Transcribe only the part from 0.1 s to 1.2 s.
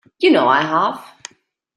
You know I have.